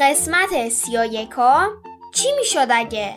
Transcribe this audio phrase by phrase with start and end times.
[0.00, 1.68] قسمت سی و یکم
[2.14, 3.16] چی می‌شد اگه؟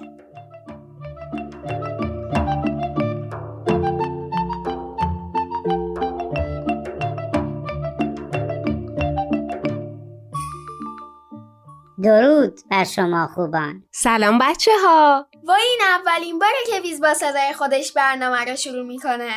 [12.04, 13.84] درود بر شما خوبان.
[13.92, 15.28] سلام بچه ها.
[15.44, 19.32] وای این اولین باره که ویز با صدای خودش برنامه رو شروع می‌کنه.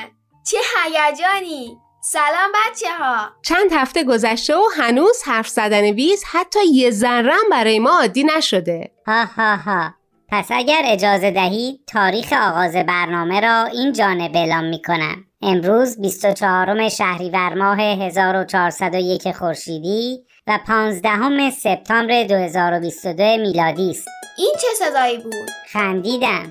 [0.51, 1.79] چه هیجانی.
[2.09, 3.29] سلام بچه ها.
[3.43, 8.91] چند هفته گذشته و هنوز حرف زدن ویز حتی یه ذرم برای ما عادی نشده.
[9.07, 9.95] ها ها ها.
[10.29, 16.89] پس اگر اجازه دهید تاریخ آغاز برنامه را این جانب اعلام می کنم امروز 24
[16.89, 24.09] شهریور ماه 1401 خورشیدی و 15 سپتامبر 2022 میلادی است.
[24.39, 26.51] این چه صدایی بود؟ خندیدم.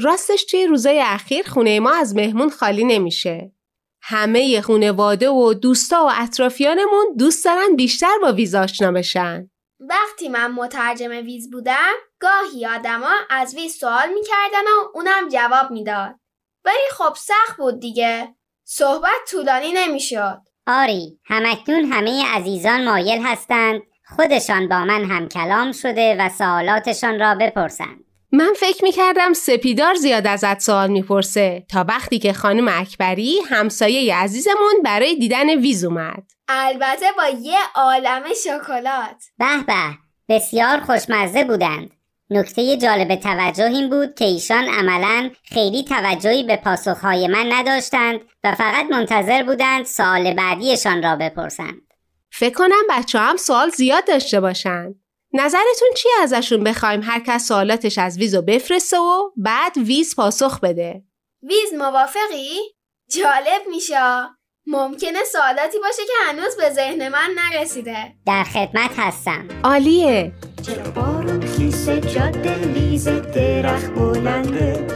[0.00, 3.52] راستش توی روزای اخیر خونه ما از مهمون خالی نمیشه.
[4.02, 9.50] همه خونواده و دوستا و اطرافیانمون دوست دارن بیشتر با ویز آشنا بشن.
[9.80, 16.14] وقتی من مترجم ویز بودم گاهی آدما از ویز سوال می‌کردن و اونم جواب می‌داد.
[16.64, 18.34] ولی خب سخت بود دیگه.
[18.64, 20.38] صحبت طولانی نمی‌شد.
[20.66, 23.82] آری همکنون همه عزیزان مایل هستند
[24.16, 28.04] خودشان با من هم کلام شده و سوالاتشان را بپرسند.
[28.32, 31.66] من فکر می‌کردم سپیدار زیاد ازت سوال می‌پرسه.
[31.68, 36.22] تا وقتی که خانم اکبری همسایه عزیزمون برای دیدن ویز اومد.
[36.48, 39.24] البته با یه عالم شکلات.
[39.38, 41.90] به به بسیار خوشمزه بودند.
[42.30, 48.54] نکته جالب توجه این بود که ایشان عملا خیلی توجهی به پاسخهای من نداشتند و
[48.54, 51.82] فقط منتظر بودند سوال بعدیشان را بپرسند.
[52.32, 54.99] فکر کنم بچه هم سوال زیاد داشته باشند
[55.32, 61.02] نظرتون چیه ازشون بخوایم؟ هر کس سوالاتش از ویزو بفرسته و بعد ویز پاسخ بده.
[61.42, 62.58] ویز موافقی؟
[63.10, 63.96] جالب میشه
[64.66, 68.14] ممکنه سوالاتی باشه که هنوز به ذهن من نرسیده.
[68.26, 69.48] در خدمت هستم.
[69.64, 70.32] عالیه.
[70.66, 74.86] چرا بارون خیسه جاده لیز درخت بلنده؟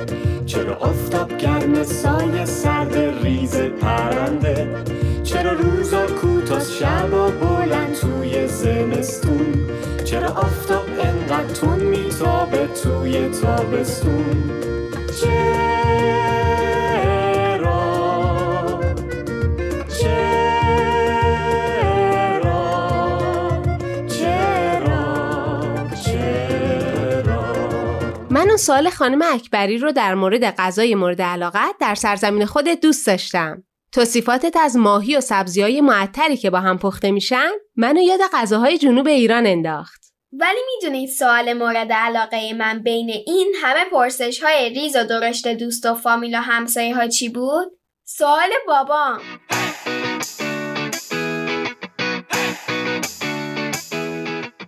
[0.47, 4.84] چرا آفتاب گرم سایه سرد ریز پرنده؟
[5.25, 9.34] چرا روزا کوتاه شبا بلند توی زمستون؟
[11.64, 14.50] انقدر تون میتابه توی تابستون.
[15.20, 15.54] چرا؟
[20.00, 20.22] چرا؟
[24.08, 25.06] چرا؟
[26.04, 27.42] چرا؟
[28.30, 33.06] من اون سوال خانم اکبری رو در مورد غذای مورد علاقت در سرزمین خودت دوست
[33.06, 33.62] داشتم.
[33.92, 38.78] توصیفاتت از ماهی و سبزی های معطری که با هم پخته میشن منو یاد غذاهای
[38.78, 40.13] جنوب ایران انداخت.
[40.41, 45.87] ولی می‌دونید سوال مورد علاقه من بین این همه پرسش های ریز و درشت دوست
[45.87, 49.21] و فامیل و همسایه ها چی بود؟ سوال بابام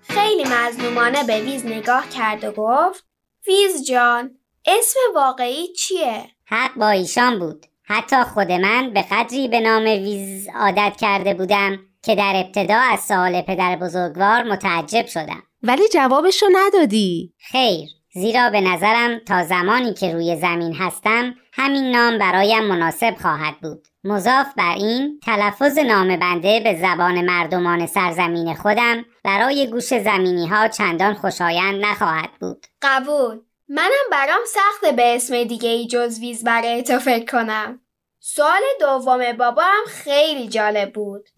[0.08, 3.04] خیلی مظلومانه به ویز نگاه کرد و گفت
[3.46, 9.60] ویز جان اسم واقعی چیه؟ حق با ایشان بود حتی خود من به قدری به
[9.60, 15.88] نام ویز عادت کرده بودم که در ابتدا از سوال پدر بزرگوار متعجب شدم ولی
[15.88, 17.34] جوابشو ندادی.
[17.50, 23.54] خیر زیرا به نظرم تا زمانی که روی زمین هستم همین نام برایم مناسب خواهد
[23.62, 23.86] بود.
[24.04, 30.68] مضاف بر این تلفظ نام بنده به زبان مردمان سرزمین خودم برای گوش زمینی ها
[30.68, 32.66] چندان خوشایند نخواهد بود.
[32.82, 33.40] قبول.
[33.68, 37.80] منم برام سخته به اسم دیگه ای جز ویز برای تو فکر کنم.
[38.20, 41.28] سوال دوم بابام خیلی جالب بود.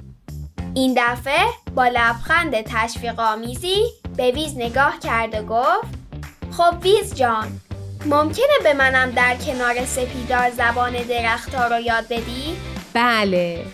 [0.75, 3.85] این دفعه با لبخند تشویق آمیزی
[4.19, 5.95] به ویز نگاه کرد و گفت
[6.51, 7.61] خب ویز جان
[8.07, 12.57] ممکنه به منم در کنار سپیدار زبان درختها رو یاد بدی؟
[12.95, 13.65] بله.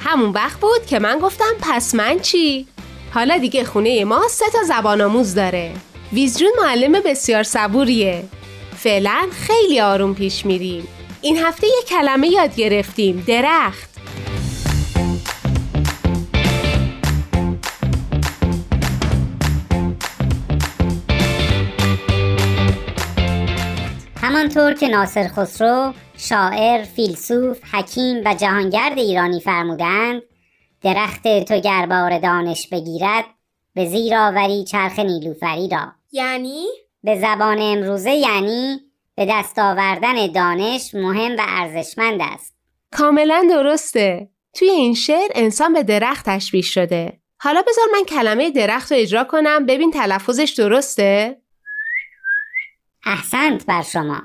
[0.00, 2.66] همون وقت بود که من گفتم پس من چی؟
[3.14, 5.72] حالا دیگه خونه ما سه تا زبان آموز داره.
[6.12, 8.24] ویزجون معلم بسیار صبوریه.
[8.76, 10.88] فعلا خیلی آروم پیش میریم.
[11.20, 13.93] این هفته یه کلمه یاد گرفتیم درخت.
[24.34, 30.22] همانطور که ناصر خسرو شاعر، فیلسوف، حکیم و جهانگرد ایرانی فرمودند
[30.82, 33.24] درخت تو گربار دانش بگیرد
[33.74, 36.66] به زیر آوری چرخ نیلوفری را یعنی
[37.04, 38.80] به زبان امروزه یعنی
[39.14, 42.54] به دست آوردن دانش مهم و ارزشمند است
[42.92, 44.28] کاملا درسته.
[44.54, 47.20] توی این شعر انسان به درخت تشبیه شده.
[47.40, 51.43] حالا بذار من کلمه درخت رو اجرا کنم ببین تلفظش درسته؟
[53.06, 54.20] احسنت بر شما.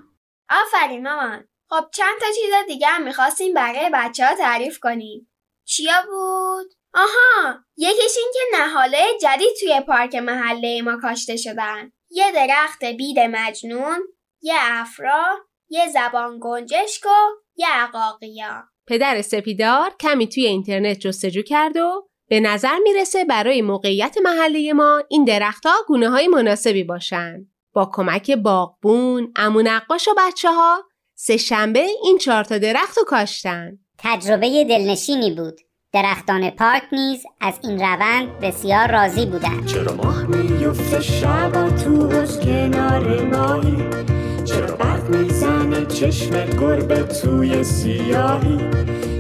[0.49, 1.47] آفرین مامان.
[1.69, 5.31] خب چند تا چیز دیگه هم می‌خواستیم برای بچه ها تعریف کنیم.
[5.65, 11.91] چیا بود؟ آها یکیش این که نهاله جدید توی پارک محله ما کاشته شدن.
[12.09, 13.99] یه درخت بید مجنون
[14.41, 15.25] یه افرا
[15.69, 17.09] یه زبان گنجشک و
[17.55, 18.63] یه عقاقیا.
[18.87, 25.03] پدر سپیدار کمی توی اینترنت جستجو کرد و به نظر می‌رسه برای موقعیت محله ما
[25.09, 27.48] این درختها گونه های مناسبی باشن.
[27.73, 30.83] با کمک باغبون، امون نقاش و بچه ها
[31.15, 33.71] سه شنبه این چهار تا درخت رو کاشتن.
[33.97, 35.59] تجربه دلنشینی بود.
[35.93, 39.65] درختان پارک نیز از این روند بسیار راضی بودند.
[39.65, 44.18] چرا ماه میفته شبا تو از کنار ماهی؟
[44.59, 48.57] چرا برق می‌زنه چشم گربه توی سیاهی.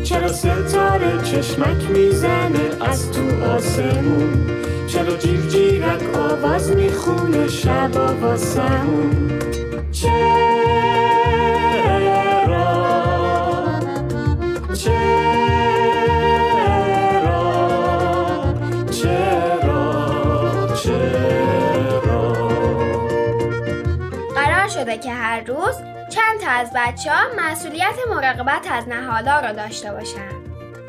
[0.03, 4.45] چرا ستاره چشمک می‌زنه از تو آسمون؟
[4.87, 9.31] چرا جیر جیرک آواز می‌خونه شبا واسمون
[9.91, 11.68] چرا
[24.79, 25.75] شده که هر روز
[26.11, 30.29] چند تا از بچه ها مسئولیت مراقبت از نهالا رو داشته باشن.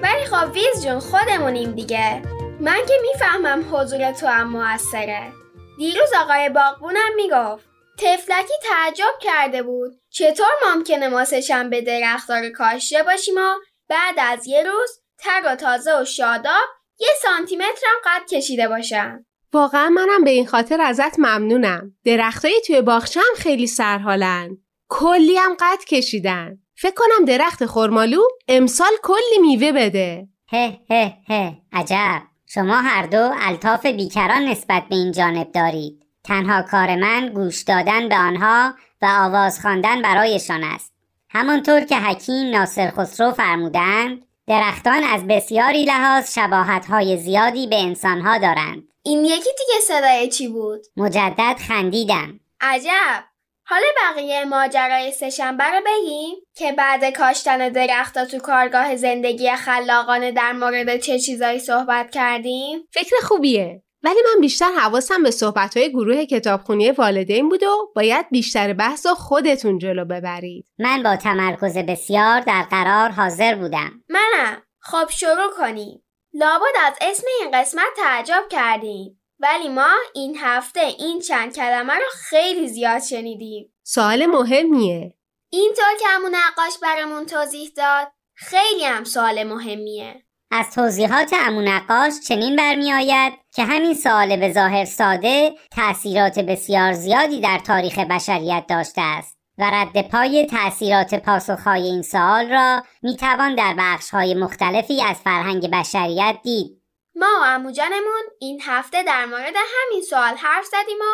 [0.02, 2.22] ولی خب ویز جون خودمونیم دیگه.
[2.60, 5.32] من که می‌فهمم حضور تو هم موثره.
[5.78, 9.92] دیروز آقای باغبونم می‌گفت تفلکی تعجب کرده بود.
[10.10, 13.54] چطور ممکنه ما سهشنبه درختها رو کاشته باشیم و
[13.88, 19.26] بعد از یه روز تر و تازه و شاداب یه سانتیمتر هم قد کشیده باشن؟
[19.52, 21.92] واقعا منم به این خاطر ازت ممنونم.
[22.04, 24.56] درختای توی باغچه هم خیلی سرحالن.
[24.88, 26.58] کلی هم قد کشیدن.
[26.74, 30.28] فکر کنم درخت خرمالو امسال کلی میوه بده.
[30.52, 36.62] هه هه هه عجب شما هر دو الطاف بیکران نسبت به این جانب دارید تنها
[36.62, 40.94] کار من گوش دادن به آنها و آواز خواندن برایشان است
[41.28, 48.82] همانطور که حکیم ناصر خسرو فرمودند درختان از بسیاری لحاظ شباهت‌های زیادی به انسانها دارند
[49.02, 53.24] این یکی دیگه صدای چی بود؟ مجدد خندیدم عجب
[53.66, 60.52] حالا بقیه ماجرای سهشنبه رو بگیم که بعد کاشتن درختا تو کارگاه زندگی خلاقانه در
[60.52, 63.82] مورد چه چیزایی صحبت کردیم فکر خوبیه.
[64.02, 69.14] ولی من بیشتر حواسم به صحبتهای گروه کتابخونی والدین بود و باید بیشتر بحث رو
[69.14, 70.66] خودتون جلو ببرید.
[70.78, 76.02] من با تمرکز بسیار در قرار حاضر بودم منم خب شروع کنیم
[76.34, 79.20] لابد از اسم این قسمت تعجب کردیم.
[79.38, 83.74] ولی ما این هفته این چند کلمه رو خیلی زیاد شنیدیم.
[83.82, 85.14] سوال مهمیه.
[85.50, 90.24] اینطور که همون نقاش برامون توضیح داد خیلی هم سوال مهمیه.
[90.50, 97.40] از توضیحات امو نقاش چنین برمیآید که همین سوال به ظاهر ساده تأثیرات بسیار زیادی
[97.40, 99.39] در تاریخ بشریت داشته است.
[99.60, 106.36] و رد پای تأثیرات پاسخهای این سوال را می‌توان در بخشهای مختلفی از فرهنگ بشریت
[106.42, 106.82] دید.
[107.14, 111.04] ما و عمو جانمون این هفته در مورد همین سوال حرف زدیم و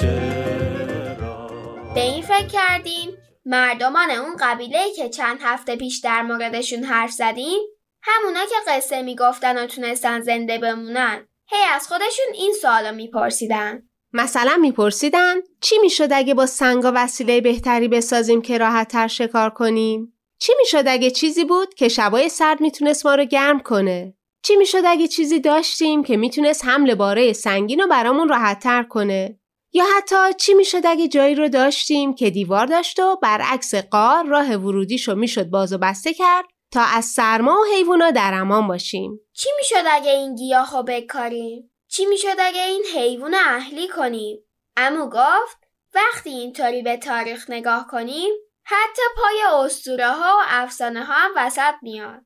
[0.00, 1.50] چرا؟
[1.94, 3.17] به این فکر کردیم
[3.50, 7.58] مردمان اون قبیله که چند هفته پیش در موردشون حرف زدیم
[8.02, 14.56] همونا که قصه می‌گفتن و تونستن زنده بمونن هی از خودشون این سوالو میپرسیدن مثلا
[14.56, 20.52] میپرسیدن چی می‌شد اگه با سنگا وسیله بهتری بسازیم که راحت تر شکار کنیم؟ چی
[20.58, 25.08] می‌شد اگه چیزی بود که شبای سرد می‌تونست ما رو گرم کنه؟ چی می‌شد اگه
[25.08, 29.37] چیزی داشتیم که می‌تونست حمل باره سنگین رو برامون راحت تر کنه؟
[29.72, 34.56] یا حتی چی می‌شد اگه جایی رو داشتیم که دیوار داشت و برعکس قار راه
[34.56, 39.48] ورودیشو می‌شد باز و بسته کرد تا از سرما و حیوونا در امان باشیم؟ چی
[39.58, 44.38] می‌شد اگه این گیاهو بکاریم؟ چی می‌شد اگه این حیوان اهلی کنیم؟
[44.76, 45.58] امو گفت
[45.94, 48.30] وقتی اینطوری به تاریخ نگاه کنیم
[48.64, 52.20] حتی پای اسطوره ها و افسانه ها هم وسط میاد.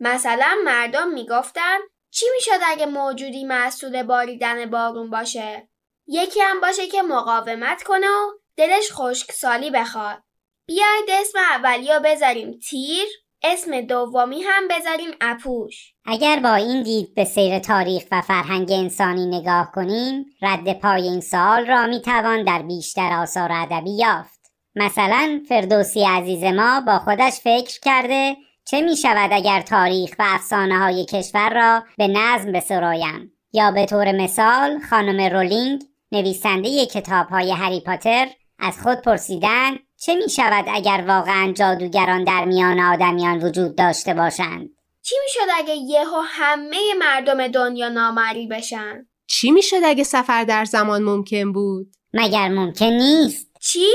[0.00, 1.78] مثلا مردم می‌گفتن
[2.10, 5.68] چی می‌شد اگه موجودی مسئول باریدن بارون باشه؟
[6.06, 10.22] یکی هم باشه که مقاومت کنه و دلش خشکسالی بخواد.
[10.66, 12.58] بیاید اسم اولی بذاریم.
[12.68, 13.06] تیر.
[13.42, 15.94] اسم دومی هم بذاریم اپوش.
[16.04, 21.20] اگر با این دید به سیر تاریخ و فرهنگ انسانی نگاه کنیم رد پای این
[21.20, 24.40] سوال را می توان در بیشتر آثار ادبی یافت.
[24.74, 30.78] مثلا فردوسی عزیز ما با خودش فکر کرده چه می شود اگر تاریخ و افسانه
[30.78, 35.82] های کشور را به نظم بسرایم یا به طور مثال خانم رولینگ
[36.12, 42.44] نویسنده کتاب های هری پاتر از خود پرسیدن چه می شود اگر واقعا جادوگران در
[42.44, 44.68] میان آدمیان وجود داشته باشند؟
[45.02, 51.02] چی می‌شد اگه یهو همه مردم دنیا نامری بشن؟ چی می‌شد اگه سفر در زمان
[51.02, 53.50] ممکن بود؟ مگر ممکن نیست.
[53.60, 53.86] چی؟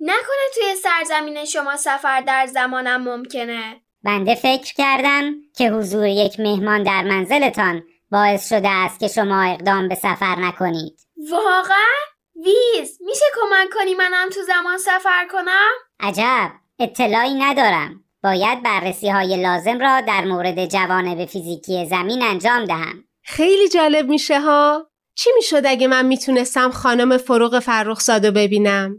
[0.00, 3.80] نکنه توی سرزمین شما سفر در زمانم ممکنه.
[4.04, 9.88] بنده فکر کردم که حضور یک مهمان در منزلتان باعث شده است که شما اقدام
[9.88, 11.00] به سفر نکنید.
[11.28, 11.96] واقعا؟
[12.36, 18.04] ویز میشه کمک کنی منم تو زمان سفر کنم؟ عجب اطلاعی ندارم.
[18.22, 23.04] باید بررسی های لازم را در مورد جوانب فیزیکی زمین انجام دهم.
[23.24, 24.90] خیلی جالب میشه ها.
[25.14, 28.96] چی می‌شد اگه من می‌تونستم خانم فروغ فرخزادو ببینم؟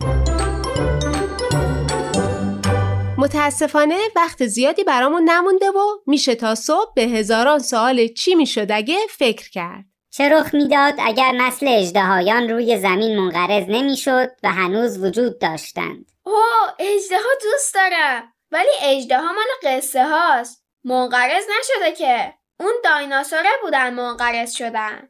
[3.18, 8.98] متاسفانه وقت زیادی برامون نمونده و میشه تا صبح به هزاران سوال چی می‌شد اگه
[9.10, 9.91] فکر کرد.
[10.14, 16.74] چه رخ می‌داد اگر نسل اجدهایان روی زمین منقرض نمی‌شد و هنوز وجود داشتند؟ اوه
[16.80, 18.24] اجدها دوست دارم.
[18.52, 19.46] ولی اجدها مال
[19.78, 20.66] قصه هاست.
[20.84, 22.34] منقرض نشده که.
[22.60, 25.10] اون دایناسوره بودن منقرض شدن.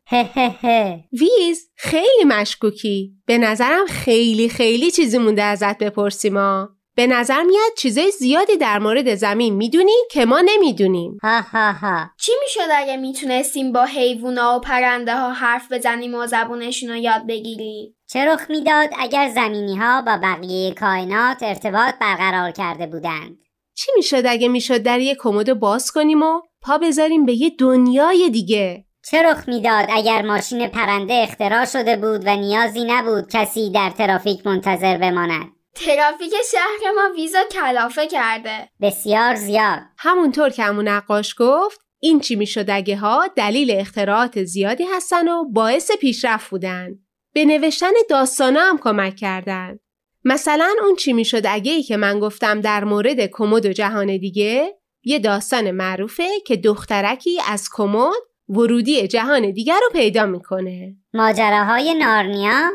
[1.13, 3.11] ویز خیلی مشکوکی.
[3.25, 6.69] به نظرم خیلی خیلی چیزی مونده ازت بپرسیم ها.
[6.95, 11.17] به نظر میاد چیزای زیادی در مورد زمین می‌دونی که ما نمی‌دونیم.
[11.23, 16.27] ها ها ها چی می‌شد اگه می‌تونستیم با حیوونا و پرنده ها حرف بزنیم و
[16.27, 22.51] زبونشون رو یاد بگیریم چه رخ می‌داد اگر زمینی ها با بقیه کائنات ارتباط برقرار
[22.51, 23.37] کرده بودند
[23.75, 28.29] چی می‌شد اگه می‌شد در یه کمد باز کنیم و پا بذاریم به یه دنیای
[28.29, 33.89] دیگه؟ چه رخ می‌داد اگر ماشین پرنده اختراع شده بود و نیازی نبود کسی در
[33.89, 41.35] ترافیک منتظر بماند ترافیک شهر ما ویزا کلافه کرده بسیار زیاد همونطور که همون نقاش
[41.37, 46.89] گفت این چی می‌شد اگه ها دلیل اختراعات زیادی هستن و باعث پیشرفت بودن.
[47.33, 49.79] به نوشتن داستانا هم کمک کردن.
[50.25, 54.77] مثلا اون چی می‌شد اگه ای که من گفتم در مورد کمد و جهان دیگه
[55.03, 58.13] یه داستان معروفه که دخترکی از کمد
[58.49, 60.95] ورودی جهان دیگر رو پیدا می‌کنه.
[61.13, 62.69] ماجراهای نارنیا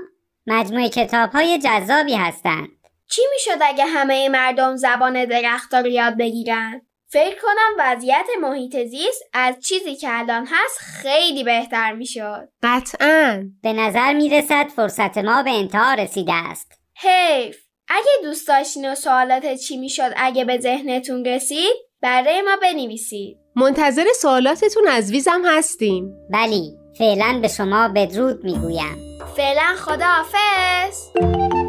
[0.46, 2.68] مجموعه کتاب های جذابی هستند
[3.10, 9.22] چی می‌شد اگه همه مردم زبان درختها رو یاد بگیرن؟ فکر کنم وضعیت محیط زیست
[9.32, 12.48] از چیزی که الان هست خیلی بهتر می‌شد.
[12.62, 13.44] قطعاً.
[13.62, 16.72] به نظر می‌رسد فرصت ما به انتها رسیده است.
[16.96, 17.56] حیف
[17.88, 23.36] اگه دوست داشتین و سوالات چی می‌شد اگه به ذهنتون رسید برای ما بنویسید.
[23.56, 26.14] منتظر سوالاتتون از ویزم هستیم.
[26.30, 29.18] بلی فعلا به شما بدرود می‌گویم.
[29.36, 31.65] فعلا خداحافظ.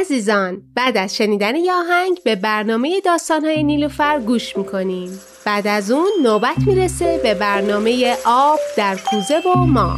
[0.00, 5.20] عزیزان بعد از شنیدن یه آهنگ به برنامه داستانهای نیلوفر گوش می‌کنیم.
[5.44, 9.96] بعد از اون نوبت می‌رسه به برنامه آب در کوزه و ما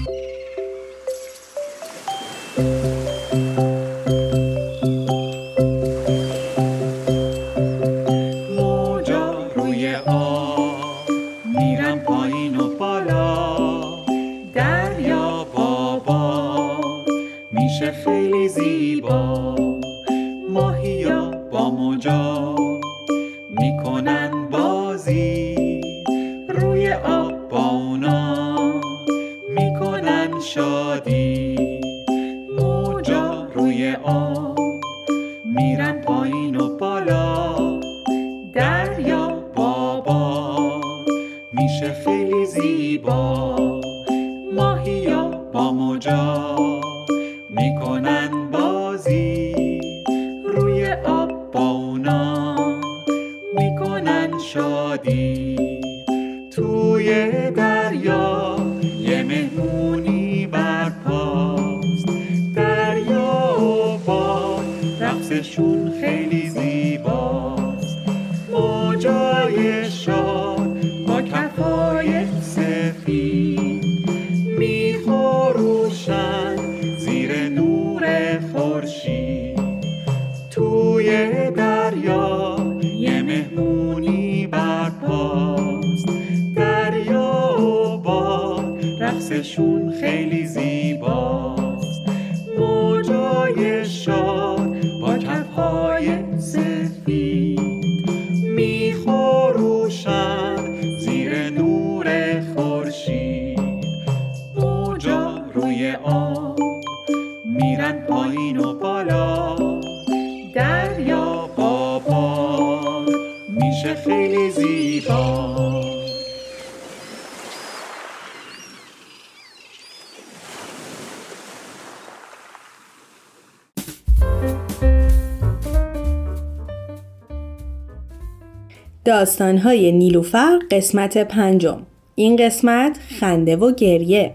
[129.04, 131.82] داستانهای نیلوفر قسمت پنجم.
[132.14, 134.35] این قسمت خنده و گریه.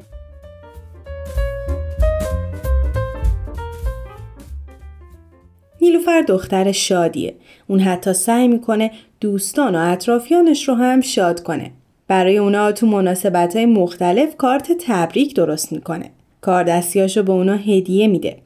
[5.82, 7.36] نیلوفر دختر شادیه.
[7.68, 11.72] اون حتی سعی می‌کنه دوستان و اطرافیانش رو هم شاد کنه.
[12.08, 16.12] برای اونا تو مناسبت های مختلف کارت تبریک درست می‌کنه.
[16.42, 18.38] کار دستیاشو به اونا هدیه میده.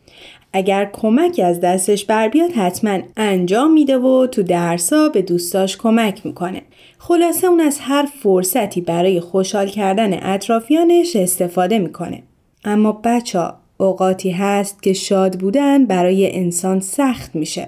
[0.54, 6.26] اگر کمکی از دستش بر بیاد حتما انجام میده و تو درسا به دوستاش کمک
[6.26, 6.62] می‌کنه.
[6.98, 12.24] خلاصه اون از هر فرصتی برای خوشحال کردن اطرافیانش استفاده می‌کنه.
[12.66, 13.44] اما بچه
[13.78, 17.68] اوقاتی هست که شاد بودن برای انسان سخت میشه.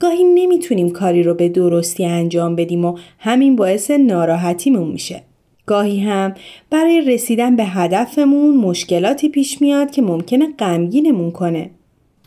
[0.00, 5.22] گاهی نمی‌تونیم کاری رو به درستی انجام بدیم و همین باعث ناراحتیمون میشه.
[5.66, 6.34] گاهی هم
[6.70, 11.70] برای رسیدن به هدفمون مشکلاتی پیش میاد که ممکنه غمگینمون کنه.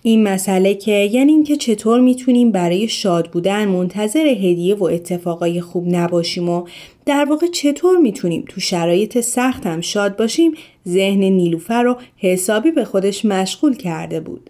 [0.03, 5.87] این مسئله که یعنی اینکه چطور می‌تونیم برای شاد بودن منتظر هدیه و اتفاقای خوب
[5.87, 6.63] نباشیم و
[7.05, 10.51] در واقع چطور می‌تونیم تو شرایط سخت هم شاد باشیم
[10.87, 14.49] ذهن نیلوفر رو حسابی به خودش مشغول کرده بود.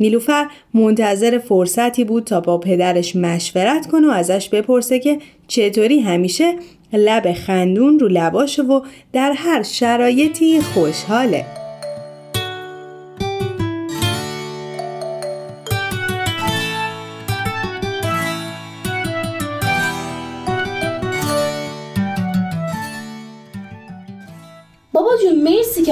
[0.00, 6.54] نیلوفر منتظر فرصتی بود تا با پدرش مشورت کنه و ازش بپرسه که چطوری همیشه
[6.92, 8.80] لب خندون رو لباشه و
[9.12, 11.61] در هر شرایطی خوشحاله.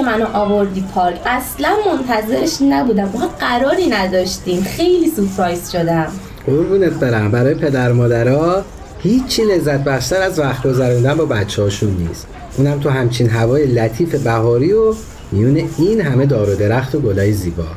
[0.01, 3.09] که منو آوردی پارک اصلا منتظرش نبودم.
[3.13, 4.63] ما قراری نداشتیم.
[4.63, 6.07] خیلی سورپرایز شدم.
[6.45, 7.31] قربونت برم.
[7.31, 8.61] برای پدر مادرها
[8.99, 12.27] هیچی لذت بخشتر از وقت گذروندن با بچه هاشون نیست.
[12.57, 14.93] اونم تو همچین هوای لطیف بهاری و
[15.31, 17.67] میون این همه دار و درخت و گلای زیبا.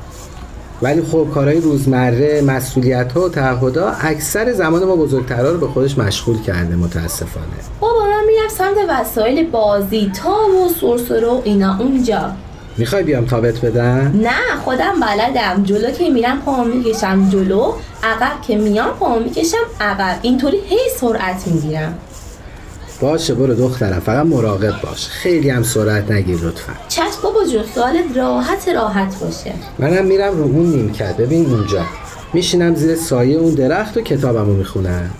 [0.82, 5.98] ولی خب کارهای روزمره مسئولیت ها و تعهدا اکثر زمان ما بزرگترها رو به خودش
[5.98, 7.46] مشغول کرده متاسفانه.
[7.80, 8.03] بابا
[8.58, 12.32] سمت وسایل بازی تا و سرسره و اینا اونجا.
[12.76, 15.62] می‌خوای بیام تابت بدم؟ نه خودم بلدم.
[15.62, 17.72] جلو که میرم پامو می‌کشم جلو.
[18.02, 20.18] عقب که میام پامو می‌کشم عقب.
[20.22, 21.98] اینطوری هی سرعت می‌گیرم.
[23.00, 24.00] باشه برو دخترم.
[24.00, 25.08] فقط مراقب باش.
[25.08, 26.72] خیلی هم سرعت نگیر لطفا.
[26.88, 29.52] چشم بابا جون سوالت راحت راحت باشه.
[29.78, 31.16] منم میرم رو اون نیمکت.
[31.16, 31.82] ببین اونجا.
[32.34, 35.10] میشینم زیر سایه اون درخت و کتابمو می‌خونم.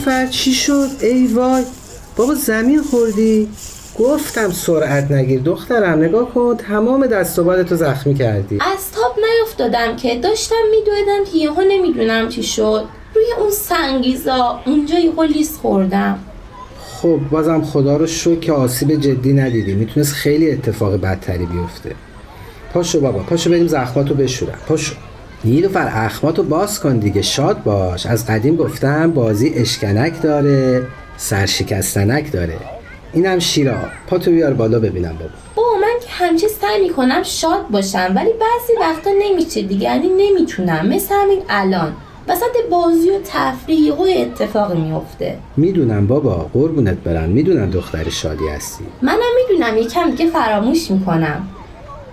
[0.00, 1.64] نیلوفر چی شد؟ ای وای.
[2.16, 3.48] بابا زمین خوردی؟
[3.98, 5.40] گفتم سرعت نگیر.
[5.40, 8.58] دخترم نگاه کن تمام دست و بالتو زخمی کردی.
[8.60, 12.84] از تاب نیفتادم که داشتم میدویدم که یهو نمی‌دونم چی شد.
[13.14, 16.18] روی اون سنگیزا اونجا یهو لیس خوردم.
[16.92, 19.74] خب بازم خدا رو شکر که آسیب جدی ندیدی.
[19.74, 21.94] می‌تونست خیلی اتفاق بدتری بیفته.
[22.72, 24.58] پاشو بابا پاشو بریم زخماتو بشورم.
[24.68, 24.94] پاشو.
[25.44, 28.06] نیلوفر اخماتو باز کن دیگه شاد باش.
[28.06, 32.56] از قدیم گفتم بازی اشکنک داره سرشکستنک داره.
[33.12, 33.76] اینم شیرا
[34.06, 35.30] پاتو بیار بالا ببینم بابا.
[35.54, 40.88] بابا من که همیشه سعی می‌کنم شاد باشم ولی بعضی وقتا نمیشه دیگه یعنی نمی‌تونم.
[40.88, 41.92] مثل همین الان.
[42.28, 47.28] وسط بازی و تفریح یهو اتفاقی میفته می‌دونم بابا قربونت برم.
[47.28, 48.84] می‌دونم دختر شادی هستی.
[49.02, 51.48] منم می‌دونم یکم دیگه فراموش می‌کنم.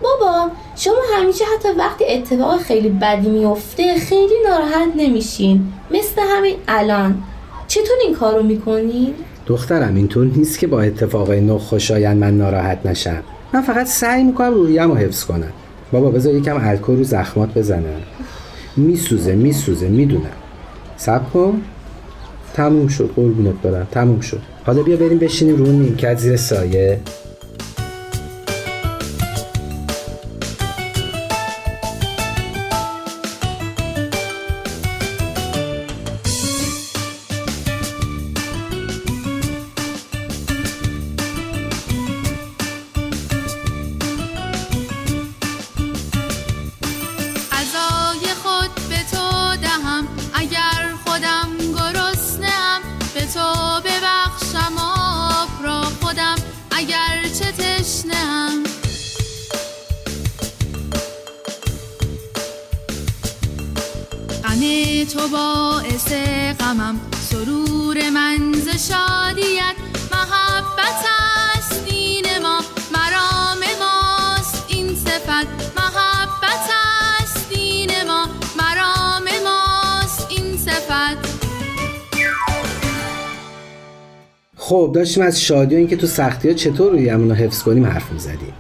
[0.02, 5.74] بابا شما همیشه حتی وقتی اتفاق خیلی بدی میفته خیلی ناراحت نمیشین.
[5.92, 7.24] مثل همین الان.
[7.68, 9.14] چطور این کارو می‌کنین؟
[9.48, 13.24] دخترم اینطور نیست که با اتفاقای نو خوشایند من ناراحت نشم.
[13.54, 15.52] من فقط سعی می‌کنم روحیم رو حفظ کنم.
[15.92, 18.02] بابا بذار یکم الکل رو زخمات بزنم.
[18.78, 20.38] میسوزه میسوزه می‌دونم.
[20.98, 21.62] سب کن.
[22.54, 24.42] تموم شد قربونت برم تموم شد.
[24.66, 27.00] حالا بیا بریم بشینیم رو نیمکت زیر سایه.
[64.58, 66.14] غم تو باعث
[66.60, 67.00] غمم.
[67.20, 69.76] سرور من ز شادیت
[70.12, 71.06] محبت
[71.56, 71.86] است.
[71.90, 72.62] دین ما
[72.94, 74.66] مرام ماست.
[74.68, 76.70] این صفت محبت
[77.22, 77.50] است.
[77.50, 78.26] دین ما
[78.58, 80.28] مرام ماست.
[80.30, 81.38] این صفت.
[84.58, 88.54] خب داشتیم از شادی اینکه تو سختی ها چطور رویمون رو حفظ کنیم حرف می‌زدیم.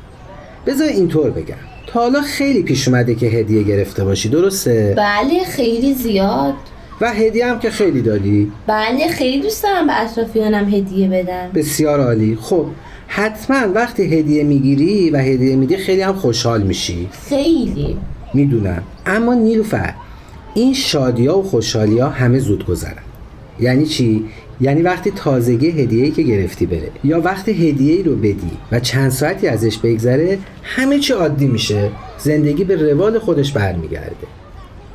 [0.66, 1.77] بذار اینطور بگم.
[1.98, 6.54] تا حالا خیلی پیش اومده که هدیه گرفته باشی درسته؟ بله خیلی زیاد.
[7.02, 11.50] و هدیه هم که خیلی دادی بله خیلی دوست دارم به اطرافیانم هدیه بدم.
[11.56, 12.38] بسیار عالی.
[12.42, 12.66] خب
[13.08, 17.10] حتما وقتی هدیه می‌گیری و هدیه میدی خیلی هم خوشحال میشی.
[17.30, 17.98] خیلی.
[18.34, 18.84] می‌دونم.
[19.06, 19.94] اما نیلوفر
[20.54, 23.04] این شادی ها و خوشحالی ها همه زود گذرن.
[23.60, 24.26] یعنی چی؟
[24.62, 29.48] یعنی وقتی تازگی هدیه‌ای که گرفتی بره یا وقتی هدیه رو بدی و چند ساعتی
[29.48, 31.92] ازش بگذره همه چی عادی میشه.
[32.18, 34.16] زندگی به روال خودش برمیگرده.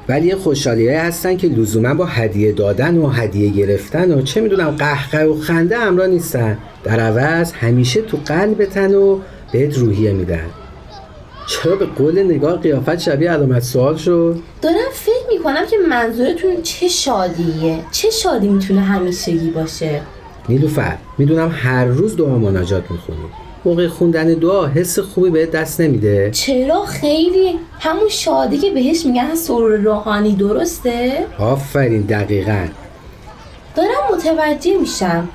[0.09, 4.71] ولی یه خوشحالی هستن که لزوما با هدیه دادن و هدیه گرفتن و چه می‌دونم
[4.71, 6.59] قهقه و خنده همراه نیستن.
[6.85, 9.19] در عوض همیشه تو قلبتن و
[9.53, 10.47] بهت روحیه میدن.
[11.47, 16.89] چرا به قول نگاه قیافت شبیه علامت سوال شد؟ دارم فکر می‌کنم که منظورتون چه
[16.89, 20.01] شادیه؟ چه شادی می‌تونه همیشگی باشه؟
[20.49, 23.19] نیلوفر می‌دونم هر روز دعا مناجات می‌خونی.
[23.65, 26.31] موقع خوندن دعا حس خوبی بهت دست نمیده.
[26.31, 32.67] چرا خیلی؟ همون شادی که بهش میگن سرور روحانی درسته؟ آفرین دقیقا.
[33.77, 35.29] دارم متوجه میشم.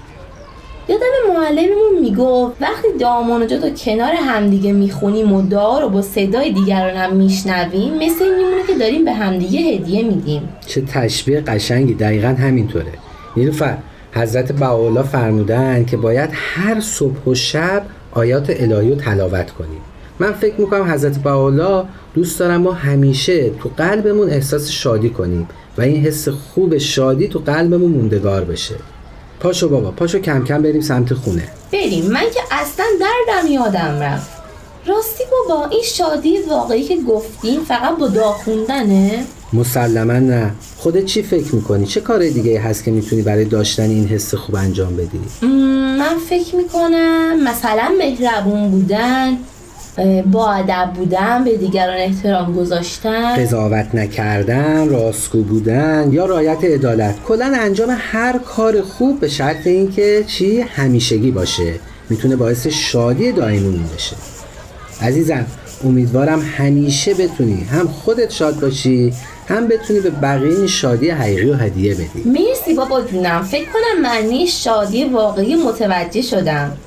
[0.90, 2.88] یادم معلممون می‌گفت وقتی
[3.30, 8.36] مناجات رو کنار همدیگه می‌خونیم و دعا رو با صدای دیگران هم میشنویم مثل این
[8.36, 10.50] میمونه که داریم به همدیگه هدیه میدیم.
[10.68, 12.92] چه تشبیه قشنگی دقیقا همینطوره.
[13.38, 13.78] نیلوفر
[14.12, 19.82] حضرت بهاءالله فرمودن که باید هر صبح و شب آیات الهی رو تلاوت کنیم.
[20.20, 21.84] من فکر می‌کنم حضرت بهاءالله
[22.16, 25.48] دوست دارم ما همیشه تو قلبمون احساس شادی کنیم
[25.78, 28.76] و این حس خوب شادی تو قلبمون موندگار بشه.
[29.40, 31.48] پاشو بابا پاشو کم کم بریم سمت خونه.
[31.74, 32.06] بریم.
[32.06, 34.30] من که اصلا دردم یادم رفت.
[34.86, 40.52] راستی بابا این شادی واقعی که گفتیم فقط با دعا خوندنه؟ مسلما نه.
[40.78, 44.56] خودت چی فکر می‌کنی؟ چه کار دیگه هست که می‌تونی برای داشتن این حس خوب
[44.56, 45.48] انجام بدی؟
[46.00, 49.38] من فکر می‌کنم مثلا مهربون بودن
[50.32, 53.36] با ادب بودن به دیگران احترام گذاشتن.
[53.36, 57.16] قضاوت نکردن راستگو بودن یا رعایت عدالت.
[57.28, 61.74] کلا انجام هر کار خوب به شرط اینکه چی؟ همیشگی باشه.
[62.10, 64.16] می‌تونه باعث شادی دائمی بشه.
[65.02, 65.46] عزیزم
[65.84, 69.14] امیدوارم همیشه بتونی هم خودت شاد باشی
[69.48, 72.24] هم بتونی به بقیه این شادی حقیقی و هدیه بدی.
[72.26, 73.42] مرسی بابا جونم.
[73.44, 76.78] فکر کنم معنی شادی واقعی متوجه شدم.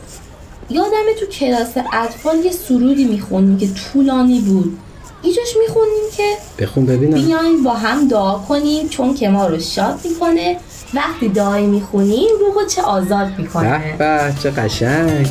[0.71, 4.79] یادمه تو کلاس اطفال یه سرودی می‌خونیم که طولانی بود.
[5.25, 6.23] یه جاش می‌خونیم که
[6.59, 7.27] بخون ببینم.
[7.27, 10.57] بیاین با هم دعا کنیم چون که ما رو شاد می‌کنه.
[10.95, 13.97] وقتی دعایی می‌خونیم روحو چه آزاد می‌کنه.
[13.99, 15.27] به چه قشنگ.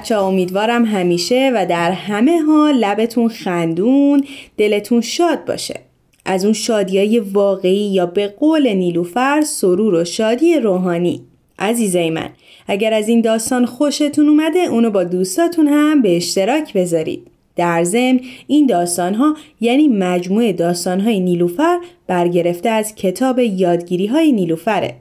[0.00, 4.24] بچه ها امیدوارم همیشه و در همه حال لبتون خندون
[4.56, 5.80] دلتون شاد باشه
[6.24, 11.20] از اون شادیای واقعی یا به قول نیلوفر سرور و شادی روحانی
[11.58, 12.28] عزیزای من
[12.68, 17.26] اگر از این داستان خوشتون اومده اونو با دوستاتون هم به اشتراک بذارید.
[17.56, 24.32] در ضمن این داستان ها یعنی مجموعه داستان های نیلوفر برگرفته از کتاب یادگیری های
[24.32, 24.99] نیلوفره.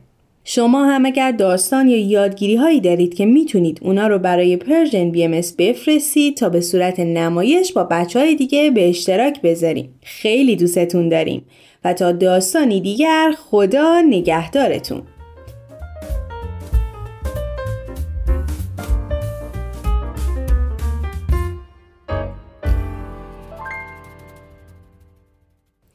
[0.52, 5.24] شما هم اگر داستان یا یادگیری هایی دارید که می‌تونید اونا رو برای پرژن بی
[5.24, 10.00] ام بفرستید تا به صورت نمایش با بچه های دیگه به اشتراک بذاریم.
[10.04, 11.46] خیلی دوستتون داریم
[11.84, 15.02] و تا داستانی دیگر خدا نگهدارتون.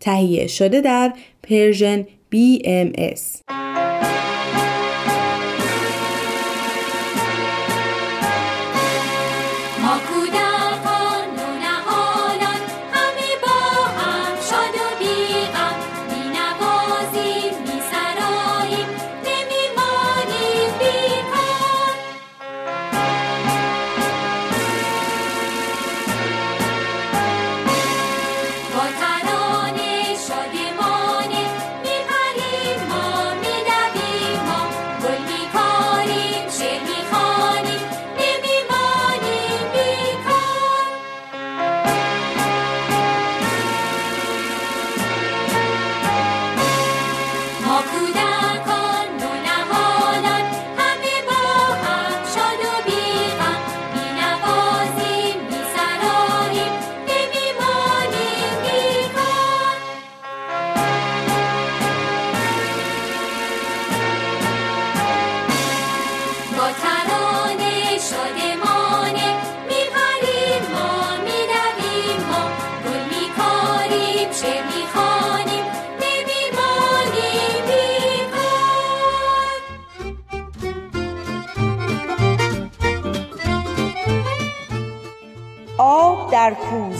[0.00, 1.12] تهیه شده در
[1.42, 3.44] پرژن BMS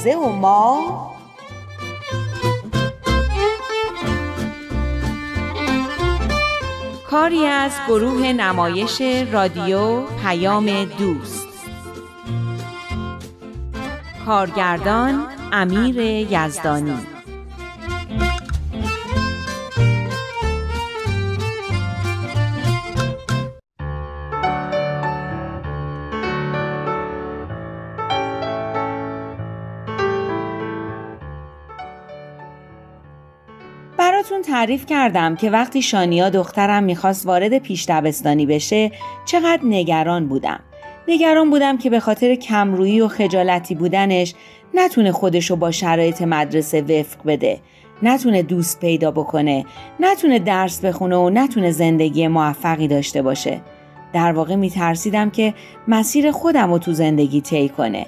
[0.05, 1.11] کوزه و ما
[7.11, 11.49] کاری از گروه نمایش رادیو پیام دوست.
[14.27, 17.14] کارگردان امیر یزدانی.
[34.55, 38.91] تعریف کردم که وقتی شانیا دخترم می‌خواست وارد پیش دبستانی بشه
[39.25, 40.61] چقدر نگران بودم.
[41.09, 44.35] نگران بودم که به خاطر کمرویی و خجالتی بودنش
[44.75, 47.59] نتونه خودشو با شرایط مدرسه وفق بده.
[48.03, 49.65] نتونه دوست پیدا بکنه.
[50.01, 53.61] نتونه درس بخونه و نتونه زندگی موفقی داشته باشه.
[54.13, 55.55] در واقع میترسیدم که
[55.89, 58.07] مسیر خودم رو تو زندگی طی کنه.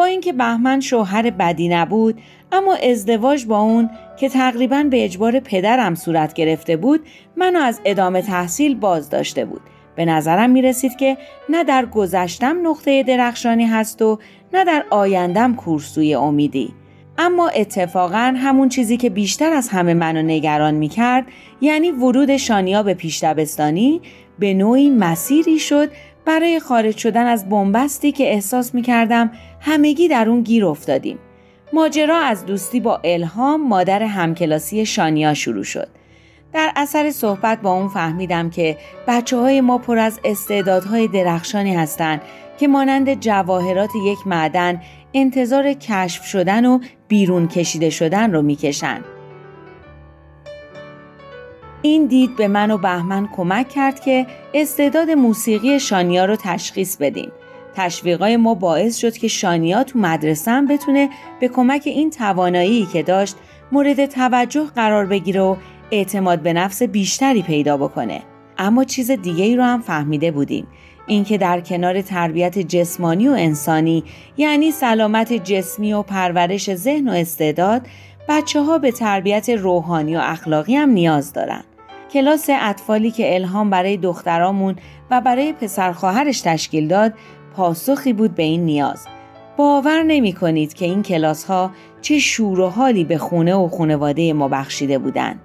[0.00, 2.20] با اینکه بهمن شوهر بدی نبود
[2.52, 7.00] اما ازدواج با اون که تقریبا به اجبار پدرم صورت گرفته بود
[7.36, 9.60] منو از ادامه تحصیل باز داشته بود.
[9.96, 11.16] به نظرم می رسید که
[11.48, 14.18] نه در گذشتم نقطه درخشانی هست و
[14.52, 16.72] نه در آیندم کورسوی امیدی.
[17.18, 21.26] اما اتفاقا همون چیزی که بیشتر از همه منو نگران می کرد
[21.60, 24.00] یعنی ورود شانیا به پیش دبستانی
[24.38, 25.88] به نوعی مسیری شد
[26.24, 29.30] برای خارج شدن از بنبستی که احساس می کردم
[29.60, 31.18] همگی در اون گیر افتادیم.
[31.72, 35.88] ماجرا از دوستی با الهام مادر همکلاسی شانیا شروع شد.
[36.52, 38.76] در اثر صحبت با اون فهمیدم که
[39.08, 42.22] بچه های ما پر از استعدادهای درخشانی هستند
[42.58, 44.80] که مانند جواهرات یک معدن
[45.14, 46.78] انتظار کشف شدن و
[47.08, 49.04] بیرون کشیده شدن رو می‌کشند.
[51.82, 57.32] این دید به من و بهمن کمک کرد که استعداد موسیقی شانیا رو تشخیص بدیم.
[57.74, 61.08] تشویقای ما باعث شد که شانیا تو مدرسه بتونه
[61.40, 63.36] به کمک این توانایی که داشت
[63.72, 65.56] مورد توجه قرار بگیره و
[65.90, 68.22] اعتماد به نفس بیشتری پیدا بکنه.
[68.58, 70.66] اما چیز دیگه ای رو هم فهمیده بودیم.
[71.06, 74.04] اینکه در کنار تربیت جسمانی و انسانی
[74.36, 77.86] یعنی سلامت جسمی و پرورش ذهن و استعداد
[78.28, 81.62] بچه ها به تربیت روحانی و اخلاقی هم نیاز دارن.
[82.12, 84.76] کلاس اطفالی که الهام برای دخترامون
[85.10, 87.12] و برای پسر خواهرش تشکیل داد
[87.56, 89.06] پاسخی بود به این نیاز.
[89.56, 91.70] باور نمی کنید که این کلاس ها
[92.02, 95.40] چه شور و حالی به خونه و خانواده ما بخشیده بودند.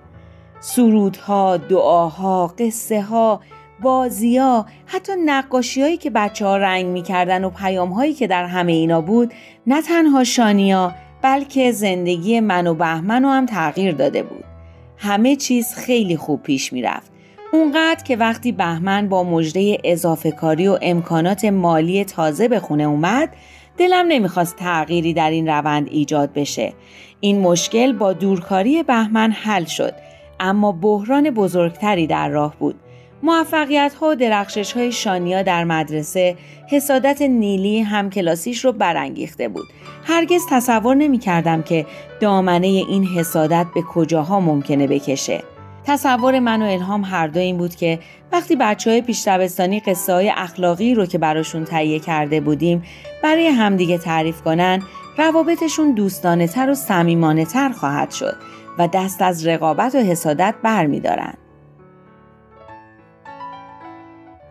[0.59, 3.41] سرودها، دعاها، قصه ها،
[3.81, 8.27] بازی ها، حتی نقاشی هایی که بچه ها رنگ می کردن و پیام هایی که
[8.27, 9.33] در همه اینا بود
[9.67, 14.54] نه تنها شانیا بلکه زندگی من و بهمن هم تغییر داده بود.
[14.97, 17.11] همه چیز خیلی خوب پیش می رفت.
[17.53, 23.29] اونقدر که وقتی بهمن با مژده اضافه کاری و امکانات مالی تازه به خونه اومد
[23.77, 26.73] دلم نمی‌خواست تغییری در این روند ایجاد بشه.
[27.19, 29.93] این مشکل با دورکاری بهمن حل شد
[30.39, 32.75] اما بحران بزرگتری در راه بود.
[33.23, 36.35] موفقیت ها و درخشش های شانیا در مدرسه
[36.67, 39.67] حسادت نیلی هم کلاسیش رو برانگیخته بود.
[40.03, 41.85] هرگز تصور نمی کردم که
[42.19, 45.43] دامنه این حسادت به کجاها ممکنه بکشه.
[45.85, 47.99] تصور من و الهام هر دو این بود که
[48.31, 52.83] وقتی بچه های پیش قصه های اخلاقی رو که براشون تهیه کرده بودیم
[53.23, 54.81] برای همدیگه تعریف کنن
[55.17, 58.35] روابطشون دوستانه تر و سمیمانه تر خواهد شد
[58.77, 60.87] و دست از رقابت و حسادت بر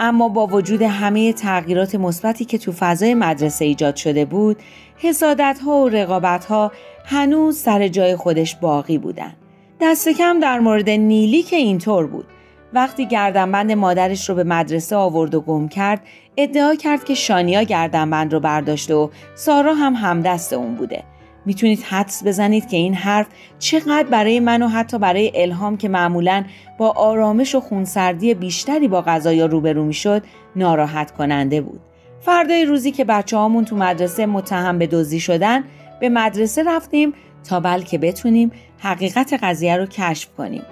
[0.01, 4.57] اما با وجود همه تغییرات مثبتی که تو فضای مدرسه ایجاد شده بود،
[4.97, 6.73] حسادت ها و رقابت ها
[7.05, 9.35] هنوز سر جای خودش باقی بودن.
[9.81, 12.27] دست کم در مورد نیلی که اینطور بود.
[12.73, 16.01] وقتی گردنبند مادرش رو به مدرسه آورد و گم کرد،
[16.37, 21.03] ادعا کرد که شانیا گردنبند رو برداشته و سارا هم همدست اون بوده.
[21.47, 23.27] می‌تونید حدس بزنید که این حرف
[23.59, 26.45] چقدر برای من و حتی برای الهام که معمولا
[26.79, 30.23] با آرامش و خونسردی بیشتری با غذایا روبرو می‌شد
[30.57, 31.81] ناراحت کننده بود.
[32.21, 35.65] فردای روزی که بچه هامون تو مدرسه متهم به دزدی شدن
[36.01, 37.15] به مدرسه رفتیم
[37.49, 40.63] تا بلکه بتونیم حقیقت قضیه رو کشف کنیم.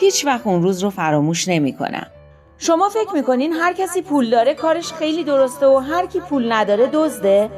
[0.00, 2.06] هیچ وقت اون روز رو فراموش نمی کنم.
[2.58, 6.86] شما فکر می‌کنین هر کسی پول داره کارش خیلی درسته و هر کی پول نداره
[6.92, 7.50] دزده؟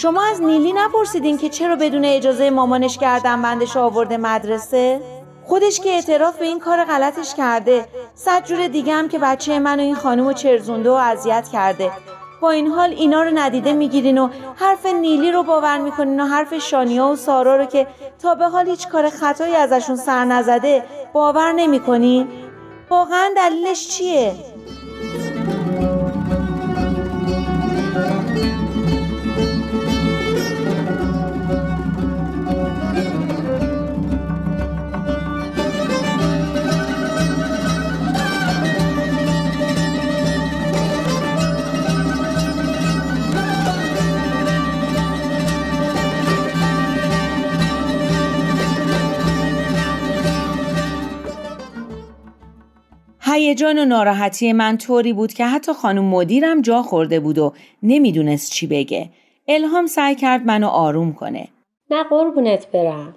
[0.00, 5.00] شما از نیلی نپرسیدین که چرا بدون اجازه مامانش کردن بندش آورده مدرسه؟
[5.44, 7.84] خودش که اعتراف به این کار غلطش کرده.
[8.14, 11.90] صد جور دیگه هم که بچه من و این خانم رو چرزونده و اذیت کرده.
[12.40, 16.58] با این حال اینا رو ندیده می‌گیرین و حرف نیلی رو باور می‌کنین و حرف
[16.58, 17.86] شانیا و سارا رو که
[18.22, 22.28] تا به حال هیچ کار خطایی ازشون سر نزده باور نمی‌کنین؟
[22.90, 24.34] واقعا دلیلش چیه؟
[53.32, 58.52] هیجان و ناراحتی من طوری بود که حتی خانم مدیرم جا خورده بود و نمی‌دونست
[58.52, 59.10] چی بگه.
[59.48, 61.48] الهام سعی کرد منو آروم کنه.
[61.90, 63.14] نه قربونت برم.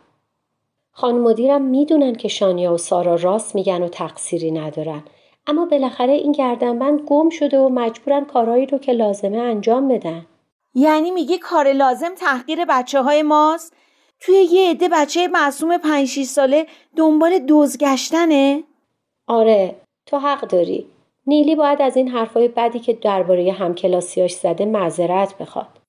[0.91, 5.03] خانم مدیرم می‌دونن که شانیا و سارا راست میگن و تقصیری ندارن.
[5.47, 10.25] اما بالاخره این گردنبند گم شده و مجبورن کارهایی رو که لازمه انجام بدن.
[10.75, 13.73] یعنی میگی کار لازم تحقیر بچه های ماست؟
[14.19, 18.63] توی یه عده بچه معصوم 5 6 ساله دنبال دزگشتنه؟
[19.27, 20.87] آره تو حق داری.
[21.27, 25.79] نیلی باید از این حرفای بدی که درباره همکلاسیاش زده معذرت بخواد.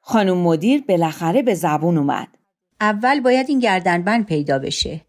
[0.00, 2.28] خانم مدیر بالاخره به زبون اومد.
[2.80, 5.00] اول باید این گردنبند پیدا بشه.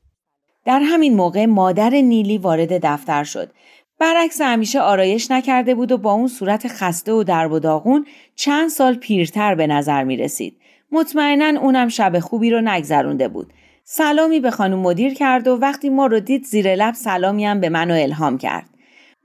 [0.65, 3.51] در همین موقع مادر نیلی وارد دفتر شد.
[3.99, 8.05] برعکس همیشه آرایش نکرده بود و با اون صورت خسته و درب و داغون
[8.35, 10.57] چند سال پیرتر به نظر می رسید.
[10.91, 13.53] مطمئنا اونم شب خوبی رو نگذرونده بود.
[13.87, 17.69] سلامی به خانم مدیر کرد و وقتی ما رو دید زیر لب سلامی هم به
[17.69, 18.69] من و الهام کرد.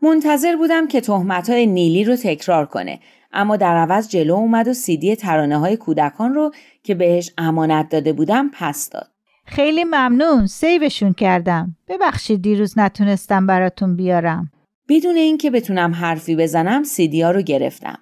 [0.03, 3.01] منتظر بودم که تهمت های نیلی رو تکرار کنه
[3.33, 8.13] اما در عوض جلو اومد و سیدی ترانه های کودکان رو که بهش امانت داده
[8.13, 9.11] بودم پس داد.
[9.47, 11.77] خیلی ممنون سیوشون کردم.
[11.89, 14.51] ببخشید دیروز نتونستم براتون بیارم.
[14.89, 17.99] بدون اینکه بتونم حرفی بزنم سیدی ها رو گرفتم.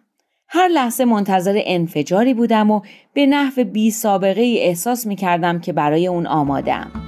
[0.51, 2.81] هر لحظه منتظر انفجاری بودم و
[3.13, 7.08] به نحو بی سابقه ای احساس می کردم که برای اون آمادم.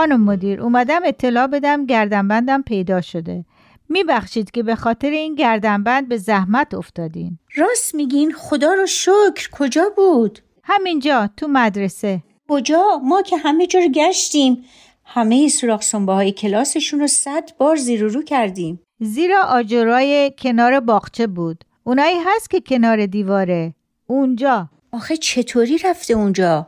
[0.00, 3.44] خانم مدیر اومدم اطلاع بدم گردنبندم پیدا شده.
[3.88, 7.38] میبخشید که به خاطر این گردنبند به زحمت افتادین.
[7.56, 9.48] راست میگین خدا رو شکر.
[9.52, 12.22] کجا بود؟ همینجا تو مدرسه.
[12.48, 14.64] کجا؟ ما که همه جور گشتیم.
[15.04, 18.80] همه سوراخ های کلاسشون رو صد بار زیر رو کردیم.
[19.00, 21.64] زیر آجرای کنار باغچه بود.
[21.84, 23.74] اونایی هست که کنار دیواره.
[24.06, 24.68] اونجا.
[24.92, 26.66] آخه چطوری رفته اونجا؟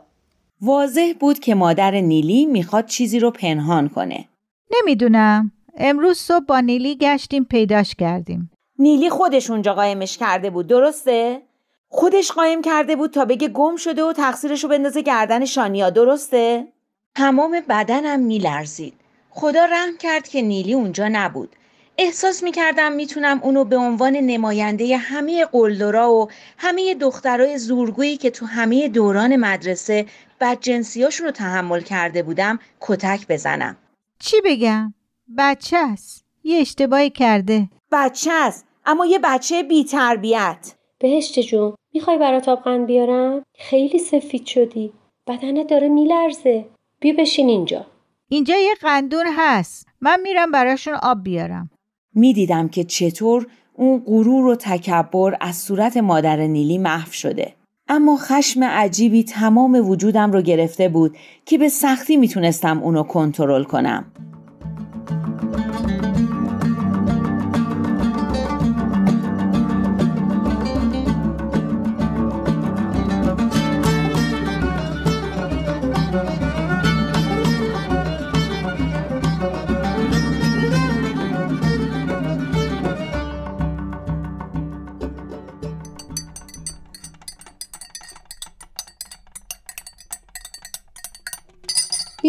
[0.65, 4.25] واضح بود که مادر نیلی می‌خواد چیزی رو پنهان کنه.
[4.71, 5.51] نمی‌دونم.
[5.77, 8.51] امروز صبح با نیلی گشتیم پیداش کردیم.
[8.79, 11.41] نیلی خودش اونجا قایمش کرده بود درسته؟
[11.89, 16.67] خودش قایم کرده بود تا بگه گم شده و تقصیرشو بندازه گردن شانیا درسته؟
[17.15, 18.93] تمام بدنم میلرزید
[19.29, 21.55] خدا رحم کرد که نیلی اونجا نبود
[21.97, 28.45] احساس می‌کردم می‌تونم اونو به عنوان نماینده همه قلدرا و همه دخترای زورگویی که تو
[28.45, 30.05] همه دوران مدرسه
[30.43, 33.77] بدجنسیاشون رو تحمل کرده بودم کتک بزنم
[34.19, 34.93] چی بگم؟
[35.37, 36.25] بچه است.
[36.43, 37.69] یه اشتباهی کرده.
[37.91, 44.45] بچه است اما یه بچه بی تربیت بهشت جون می‌خوای برات آبقند بیارم خیلی سفید
[44.45, 44.93] شدی
[45.27, 46.65] بدنت داره میلرزه
[46.99, 47.85] بیا بشین اینجا
[48.29, 49.87] اینجا یه قندون هست.
[50.01, 51.69] من میرم براشون آب بیارم.
[52.15, 57.53] می‌دیدم که چطور اون غرور و تکبر از صورت مادر نیلی محو شده
[57.95, 64.05] اما خشم عجیبی تمام وجودم رو گرفته بود که به سختی می‌تونستم اونو کنترل کنم.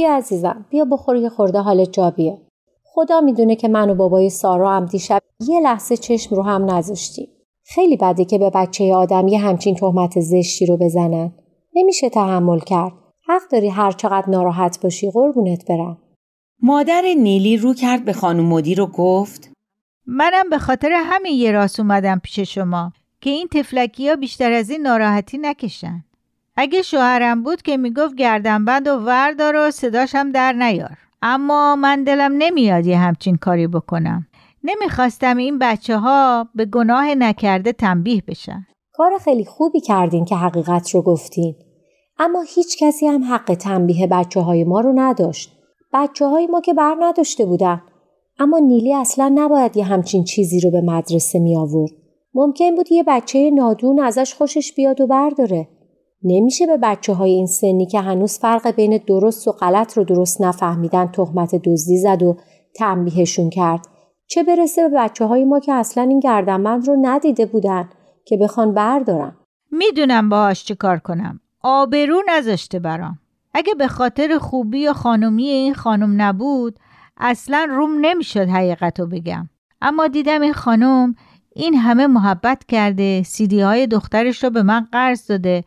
[0.05, 2.39] بیا عزیزم بیا بخور یه خورده حالت جا بیا
[2.85, 7.29] خدا می‌دونه که من و بابای سارا هم دیشب یه لحظه چشم رو هم نذاشتیم.
[7.67, 11.33] خیلی بده که به بچه آدم یه همچین تهمت زشتی رو بزنن.
[11.75, 12.93] نمیشه تحمل کرد.
[13.29, 15.99] حق داری هر چقدر ناراحت باشی قربونت برم.
[16.63, 19.51] مادر نیلی رو کرد به خانم مدیر و گفت
[20.07, 24.71] منم به خاطر همین یه راست اومدم پیش شما که این تفلکی ها بیشتر از
[24.71, 26.05] این ناراحتی نکشن.
[26.57, 30.99] اگه شوهرم بود که می‌گفت گردنبند و وردار و صداش هم در نیار.
[31.23, 34.27] اما من دلم نمیاد یه همچین کاری بکنم.
[34.65, 38.67] نمی‌خواستم این بچه ها به گناه نکرده تنبیه بشن.
[38.93, 41.55] کار خیلی خوبی کردین که حقیقت رو گفتین
[42.19, 45.53] اما هیچ کسی هم حق تنبیه بچه های ما رو نداشت
[45.93, 47.83] بچه های ما که بر نداشته بودن
[48.39, 51.93] اما نیلی اصلا نباید یه همچین چیزی رو به مدرسه می آورد.
[52.35, 55.69] ممکن بود یه بچه نادون ازش خوشش بیاد و برداره.
[56.25, 60.41] نمیشه به بچه های این سنی که هنوز فرق بین درست و غلط رو درست
[60.41, 62.37] نفهمیدن تهمت دزدی زد و
[62.75, 63.87] تنبیهشون کرد.
[64.27, 67.89] چه برسه به بچه های ما که اصلا این گردنبند رو ندیده بودن
[68.25, 69.37] که بخوان بردارن.
[69.73, 71.41] می‌دونم باهاش چه کار کنم.
[71.63, 73.19] آبرو نذاشته برام.
[73.55, 76.79] اگه به خاطر خوبی و خانومی این خانم نبود
[77.17, 79.49] اصلا روم نمی‌شد حقیقتو بگم.
[79.83, 81.15] اما دیدم این خانم
[81.55, 85.65] این همه محبت کرده سیدی های دخترش رو به من قرض داده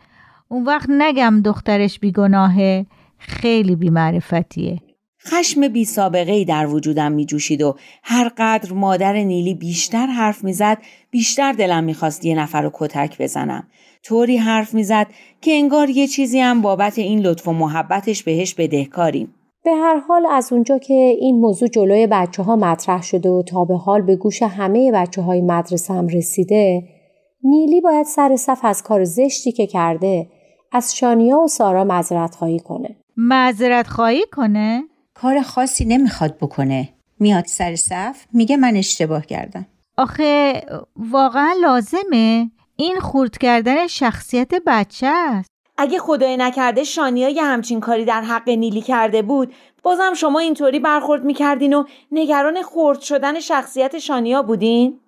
[0.50, 2.86] اون وقت نگم دخترش بیگناهه
[3.18, 4.80] خیلی بیمعرفتیه
[5.28, 10.44] خشم بی سابقه ای در وجودم می جوشید و هر قدر مادر نیلی بیشتر حرف
[10.44, 10.78] می‌زد
[11.12, 13.68] بیشتر دلم می‌خواست یه نفر رو کتک بزنم.
[14.04, 15.08] طوری حرف می‌زد
[15.42, 19.34] که انگار یه چیزی هم بابت این لطف و محبتش بهش بدهکاریم.
[19.64, 23.66] به هر حال از اونجا که این موضوع جلوی بچه ها مطرح شده و تا
[23.66, 26.84] به حال به گوش همه بچه های مدرسه هم رسیده
[27.44, 30.28] نیلی باید سر صف از کار زشتی که کرده
[30.72, 32.96] از شانیا و سارا مذرت خواهی کنه.
[33.18, 36.90] معذرت خواهی کنه؟ کار خاصی نمی‌خواد بکنه
[37.20, 39.66] میاد سر صف میگه من اشتباه کردم
[39.98, 40.62] آخه
[40.96, 48.06] واقعا لازمه این خورد کردن شخصیت بچه است اگه خدای نکرده شانیا یه همچین کاری
[48.06, 49.54] در حق نیلی کرده بود
[49.84, 55.00] بازم شما اینطوری برخورد می‌کردین و نگران خورد شدن شخصیت شانیا بودین؟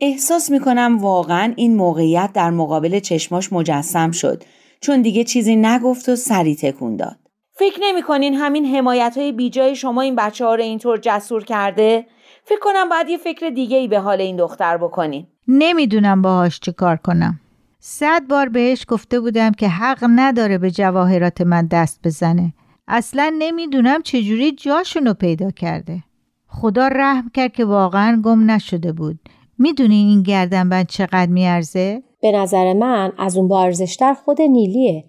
[0.00, 4.42] احساس می‌کنم واقعا این موقعیت در مقابل چشماش مجسم شد
[4.80, 7.16] چون دیگه چیزی نگفت و سری تکون داد.
[7.58, 12.06] فکر نمی‌کنین همین حمایت های بیجای شما این بچه ها رو اینطور جسور کرده؟
[12.44, 15.26] فکر کنم باید یه فکر دیگه ای به حال این دختر بکنین.
[15.48, 17.40] نمی‌دونم باهاش چه کار کنم
[17.80, 22.52] صد بار بهش گفته بودم که حق نداره به جواهرات من دست بزنه
[22.88, 26.02] اصلا نمی‌دونم چجوری جاشونو پیدا کرده
[26.48, 29.18] خدا رحم کرد که واقعا گم نشده بود
[29.58, 35.04] می‌دونی این گردنبند چقدر میارزه؟ به نظر من از اون با ارزشتر خود نیلیه.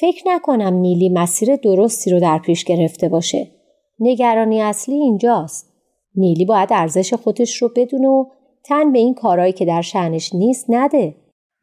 [0.00, 3.50] فکر نکنم نیلی مسیر درستی رو در پیش گرفته باشه.
[4.00, 5.72] نگرانی اصلی اینجاست.
[6.16, 8.24] نیلی باید ارزش خودش رو بدونه و
[8.64, 11.14] تن به این کارهایی که در شعنش نیست نده.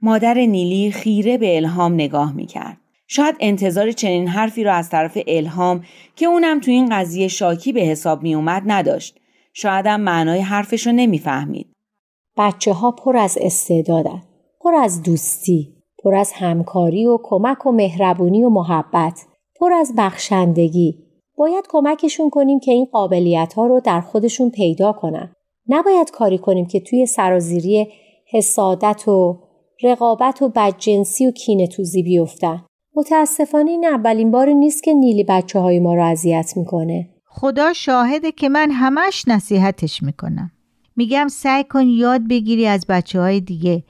[0.01, 2.77] مادر نیلی خیره به الهام نگاه می‌کرد.
[3.07, 5.83] شاید انتظار چنین حرفی را از طرف الهام
[6.15, 9.19] که اونم تو این قضیه شاکی به حساب میومد نداشت.
[9.53, 11.70] شایدم معنای حرفش رو نمی‌فهمید.
[12.41, 14.21] بچه ها پر از استعدادن.
[14.61, 15.75] پر از دوستی.
[16.03, 19.25] پر از همکاری و کمک و مهربونی و محبت.
[19.59, 20.97] پر از بخشندگی.
[21.37, 25.33] باید کمکشون کنیم که این قابلیت ها رو در خودشون پیدا کنن.
[25.67, 27.87] نباید کاری کنیم که توی سرازیری
[28.31, 29.39] حسادت و
[29.83, 32.65] رقابت و بدجنسی و کینه توزی بیفتن.
[32.95, 37.09] متاسفانه این اولین بار نیست که نیلی بچه های ما رو اذیت می‌کنه.
[37.25, 40.51] خدا شاهده که من همش نصیحتش می‌کنم.
[41.01, 43.83] میگم سعی کن یاد بگیری از بچه های دیگه.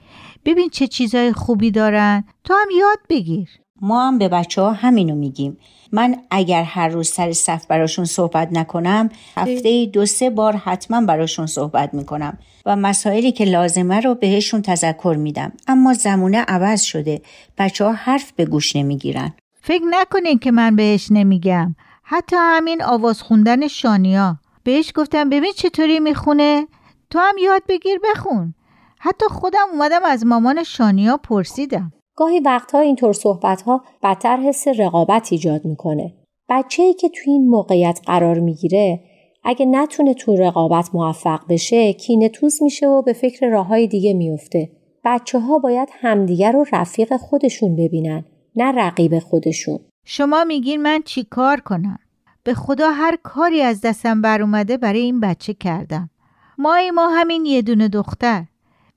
[0.44, 2.24] ببین چه چیزای خوبی دارن.
[2.44, 3.48] تو هم یاد بگیر.
[3.80, 5.58] ما هم به بچه ها همینو میگیم.
[5.92, 11.46] من اگر هر روز سر صف براشون صحبت نکنم هفته دو سه بار حتما براشون
[11.46, 15.52] صحبت می‌کنم و مسائلی که لازمه رو بهشون تذکر میدم.
[15.66, 17.22] اما زمونه عوض شده.
[17.58, 19.32] بچه ها حرف به گوش نمی‌گیرن.
[19.62, 21.74] فکر نکنین که من بهش نمیگم.
[22.02, 24.38] حتی همین آواز خوندن شانیا.
[24.64, 26.66] بهش گفتم ببین چطوری می‌خونه؟
[27.12, 28.54] تو هم یاد بگیر بخون
[29.00, 35.64] حتی خودم اومدم از مامان شانیا پرسیدم گاهی وقتها اینطور صحبتها بدتر حس رقابت ایجاد
[35.64, 36.14] می‌کنه.
[36.48, 39.00] بچه ای که تو این موقعیت قرار می‌گیره
[39.44, 44.70] اگه نتونه تو رقابت موفق بشه کینه توز میشه و به فکر راههای دیگه میفته.
[45.04, 48.24] بچه ها باید همدیگر رو رفیق خودشون ببینن
[48.56, 49.78] نه رقیب خودشون.
[50.04, 51.98] شما میگین من چی کار کنم؟
[52.44, 56.10] به خدا هر کاری از دستم بر اومده برای این بچه کردم.
[56.58, 58.44] مای ما همین یه دونه دختر.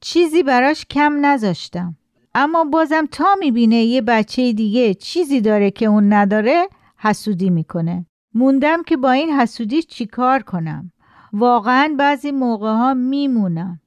[0.02, 1.96] چیزی براش کم نذاشتم.
[2.36, 8.06] اما بازم تا می‌بینه یه بچه دیگه چیزی داره که اون نداره حسودی می‌کنه.
[8.34, 10.92] موندم که با این حسودی چیکار کنم.
[11.34, 13.80] واقعا بعضی موقع ها میمونم.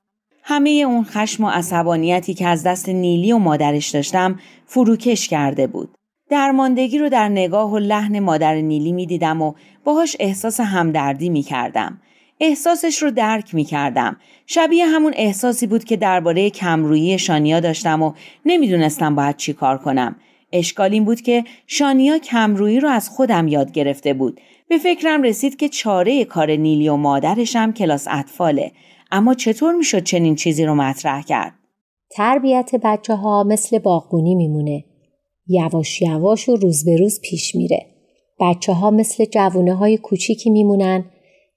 [0.43, 5.95] همه اون خشم و عصبانیتی که از دست نیلی و مادرش داشتم فروکش کرده بود.
[6.31, 9.55] درماندگی رو در نگاه و لحن مادر نیلی می‌دیدم و
[9.85, 12.01] باهاش احساس همدردی می‌کردم.
[12.41, 14.17] احساسش رو درک می کردم.
[14.47, 18.13] شبیه همون احساسی بود که درباره کمرویی شانیا داشتم و
[18.47, 20.17] نمی‌دونستم باید چی کار کنم.
[20.53, 24.41] اشکال این بود که شانیا کمرویی رو از خودم یاد گرفته بود.
[24.69, 28.73] به فکرم رسید که چاره کار نیلی و مادرشم کلاس اطفاله.
[29.11, 31.55] اما چطور می‌شد چنین چیزی رو مطرح کرد؟
[32.11, 34.85] تربیت بچه ها مثل باغبونی میمونه.
[35.47, 37.87] یواش یواش و روز به روز پیش میره.
[38.41, 41.05] بچه ها مثل جوونه های کوچیکی میمونن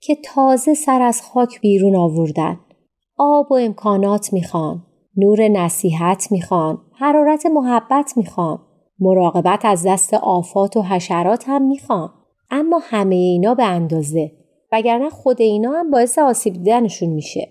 [0.04, 2.60] که تازه سر از خاک بیرون آوردن.
[3.18, 4.86] آب و امکانات می‌خوان.
[5.18, 6.82] نور نصیحت می‌خوان.
[6.99, 8.60] حرارت محبت می‌خوان.
[8.99, 12.10] مراقبت از دست آفات و حشرات هم می‌خوان.
[12.52, 14.32] اما همه اینا به اندازه.
[14.72, 17.49] وگرنه خود اینا هم باعث آسیب دیدنشون میشه.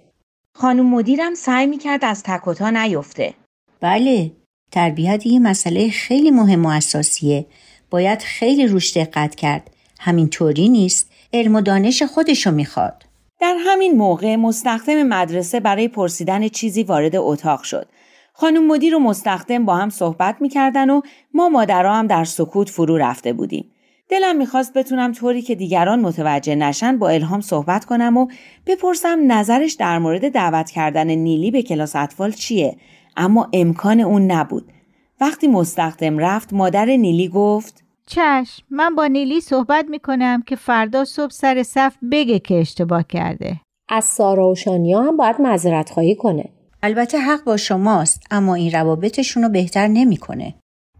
[0.55, 3.35] خانم مدیرم سعی می‌کرد از تکوتا نیفته.
[3.81, 4.33] بله،
[4.73, 7.47] تربیت یه مسئله خیلی مهم و اساسیه.
[7.91, 9.71] باید خیلی روش دقت کرد.
[10.01, 13.05] همینطوری نیست علم و دانش خودشو می‌خواد.
[13.41, 17.89] در همین موقع مستخدم مدرسه برای پرسیدن چیزی وارد اتاق شد.
[18.33, 21.01] خانم مدیر و مستخدم با هم صحبت می‌کردن و
[21.35, 23.70] ما مادرها هم در سکوت فرو رفته بودیم.
[24.09, 28.26] دلم می‌خواست بتونم طوری که دیگران متوجه نشن با الهام صحبت کنم و
[28.66, 32.76] بپرسم نظرش در مورد دعوت کردن نیلی به کلاس اطفال چیه
[33.16, 34.72] اما امکان اون نبود.
[35.20, 41.31] وقتی مستخدم رفت مادر نیلی گفت چشم من با نیلی صحبت می‌کنم که فردا صبح
[41.31, 43.61] سر صف بگه که اشتباه کرده.
[43.89, 46.45] از سارا و شانیا هم باید معذرت خواهی کنه.
[46.83, 50.55] البته حق با شماست اما این روابطشون رو بهتر نمی‌کنه.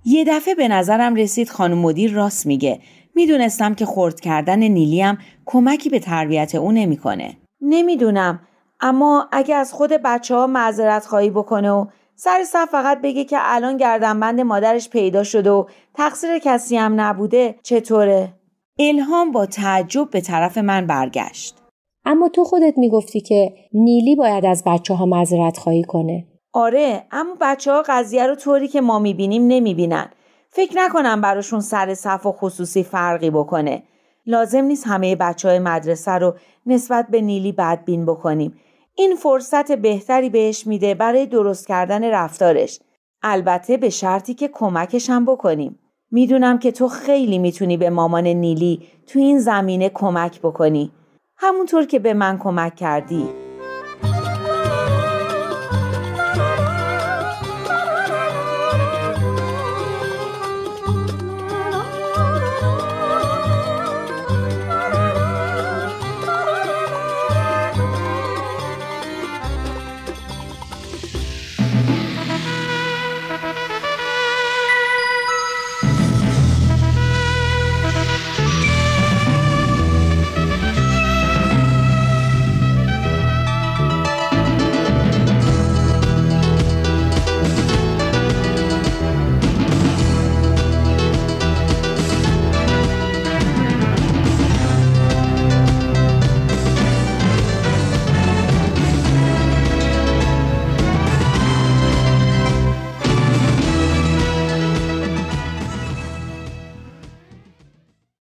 [0.05, 2.81] یه دفعه به نظرم رسید خانم مدیر راست میگه.
[3.15, 7.37] می‌دونستم که خورد کردن نیلی هم کمکی به تربیت او نمی‌کنه.
[7.61, 8.41] نمی‌دونم
[8.81, 11.87] اما اگه از خود بچه ها معذرت خواهی بکنه و
[12.23, 15.65] سر صف فقط بگه که الان گردنبند مادرش پیدا شده و
[15.95, 18.33] تقصیر کسی هم نبوده چطوره؟
[18.79, 21.57] الهام با تعجب به طرف من برگشت.
[22.05, 26.27] اما تو خودت می‌گفتی که نیلی باید از بچه ها مذرت خواهی کنه.
[26.53, 30.11] آره اما بچه ها قضیه رو طوری که ما می‌بینیم نمی‌بینن.
[30.51, 33.83] فکر نکنم براشون سر صف و خصوصی فرقی بکنه.
[34.27, 36.35] لازم نیست همه بچه های مدرسه رو
[36.67, 38.55] نسبت به نیلی بدبین بکنیم.
[39.01, 42.81] این فرصت بهتری بهش میده برای درست کردن رفتارش.
[43.23, 45.79] البته به شرطی که کمکش هم بکنیم.
[46.11, 50.93] می‌دونم که تو خیلی می‌تونی به مامان نیلی تو این زمینه کمک بکنی.
[51.37, 53.29] همونطور که به من کمک کردی.